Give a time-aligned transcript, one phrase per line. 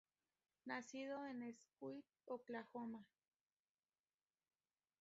[0.65, 3.05] Nacido en Stillwater, Oklahoma.